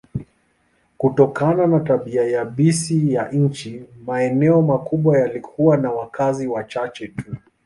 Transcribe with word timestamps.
Kutokana 0.97 1.67
na 1.67 1.79
tabia 1.79 2.23
yabisi 2.23 3.13
ya 3.13 3.31
nchi, 3.31 3.85
maeneo 4.05 4.61
makubwa 4.61 5.19
yalikuwa 5.19 5.77
na 5.77 5.91
wakazi 5.91 6.47
wachache 6.47 7.07
tu. 7.07 7.35